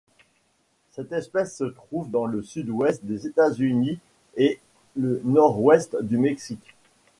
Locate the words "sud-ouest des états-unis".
2.41-3.99